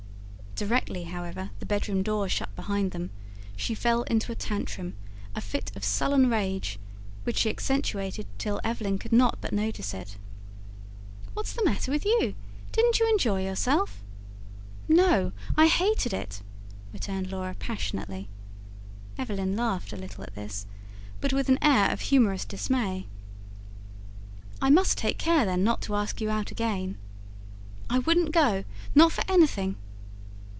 Directly, 0.53 1.05
however, 1.05 1.49
the 1.59 1.65
bedroom 1.65 2.03
door 2.03 2.29
shut 2.29 2.55
behind 2.55 2.91
them, 2.91 3.09
she 3.55 3.73
fell 3.73 4.03
into 4.03 4.31
a 4.31 4.35
tantrum, 4.35 4.93
a 5.33 5.41
fit 5.41 5.71
of 5.75 5.83
sullen 5.83 6.29
rage, 6.29 6.77
which 7.23 7.37
she 7.37 7.49
accentuated 7.49 8.27
till 8.37 8.59
Evelyn 8.63 8.99
could 8.99 9.13
not 9.13 9.39
but 9.41 9.53
notice 9.53 9.91
it. 9.91 10.17
"What's 11.33 11.53
the 11.53 11.63
matter 11.65 11.89
with 11.89 12.05
you? 12.05 12.35
Didn't 12.73 12.99
you 12.99 13.09
enjoy 13.09 13.43
yourself?" 13.43 14.03
"No, 14.87 15.31
I 15.57 15.65
hated 15.65 16.13
it," 16.13 16.43
returned 16.93 17.31
Laura 17.31 17.55
passionately. 17.57 18.27
Evelyn 19.17 19.55
laughed 19.55 19.93
a 19.93 19.97
little 19.97 20.23
at 20.23 20.35
this, 20.35 20.67
but 21.21 21.33
with 21.33 21.49
an 21.49 21.57
air 21.63 21.89
of 21.89 22.01
humorous 22.01 22.45
dismay. 22.45 23.07
"I 24.61 24.69
must 24.69 24.99
take 24.99 25.17
care, 25.17 25.43
then, 25.43 25.63
not 25.63 25.81
to 25.83 25.95
ask 25.95 26.21
you 26.21 26.29
out 26.29 26.51
again." 26.51 26.97
"I 27.89 27.97
wouldn't 27.97 28.31
go. 28.31 28.63
Not 28.93 29.11
for 29.11 29.23
anything!" 29.27 29.77